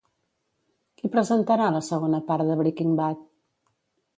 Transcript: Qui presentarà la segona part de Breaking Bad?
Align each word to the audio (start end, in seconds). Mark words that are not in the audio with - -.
Qui 1.01 1.11
presentarà 1.17 1.67
la 1.75 1.81
segona 1.89 2.23
part 2.31 2.49
de 2.53 2.57
Breaking 2.63 2.99
Bad? 3.03 3.21